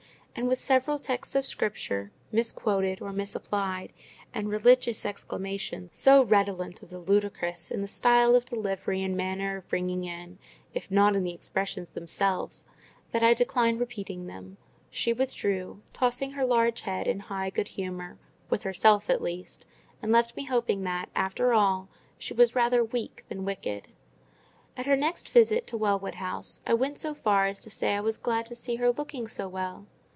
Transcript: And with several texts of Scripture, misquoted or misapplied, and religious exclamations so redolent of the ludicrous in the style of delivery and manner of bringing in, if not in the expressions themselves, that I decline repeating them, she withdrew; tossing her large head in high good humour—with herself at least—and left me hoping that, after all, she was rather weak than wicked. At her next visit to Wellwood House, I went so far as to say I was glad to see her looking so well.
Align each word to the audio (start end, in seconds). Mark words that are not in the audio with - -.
And 0.33 0.47
with 0.47 0.61
several 0.61 0.97
texts 0.97 1.35
of 1.35 1.45
Scripture, 1.45 2.09
misquoted 2.31 3.01
or 3.01 3.11
misapplied, 3.11 3.91
and 4.33 4.47
religious 4.47 5.05
exclamations 5.05 5.89
so 5.91 6.23
redolent 6.23 6.81
of 6.81 6.89
the 6.89 6.99
ludicrous 6.99 7.69
in 7.69 7.81
the 7.81 7.87
style 7.89 8.33
of 8.33 8.45
delivery 8.45 9.03
and 9.03 9.17
manner 9.17 9.57
of 9.57 9.67
bringing 9.67 10.05
in, 10.05 10.37
if 10.73 10.89
not 10.89 11.17
in 11.17 11.25
the 11.25 11.33
expressions 11.33 11.89
themselves, 11.89 12.65
that 13.11 13.21
I 13.21 13.33
decline 13.33 13.77
repeating 13.77 14.25
them, 14.27 14.55
she 14.89 15.11
withdrew; 15.11 15.81
tossing 15.91 16.31
her 16.31 16.45
large 16.45 16.81
head 16.83 17.09
in 17.09 17.19
high 17.19 17.49
good 17.49 17.67
humour—with 17.67 18.63
herself 18.63 19.09
at 19.09 19.21
least—and 19.21 20.13
left 20.13 20.37
me 20.37 20.45
hoping 20.45 20.83
that, 20.85 21.09
after 21.13 21.51
all, 21.51 21.89
she 22.17 22.33
was 22.33 22.55
rather 22.55 22.85
weak 22.85 23.25
than 23.27 23.43
wicked. 23.43 23.89
At 24.77 24.85
her 24.85 24.95
next 24.95 25.27
visit 25.29 25.67
to 25.67 25.77
Wellwood 25.77 26.15
House, 26.15 26.61
I 26.65 26.73
went 26.73 26.99
so 26.99 27.13
far 27.13 27.47
as 27.47 27.59
to 27.59 27.69
say 27.69 27.93
I 27.95 28.01
was 28.01 28.15
glad 28.15 28.45
to 28.45 28.55
see 28.55 28.75
her 28.75 28.91
looking 28.93 29.27
so 29.27 29.49
well. 29.49 29.87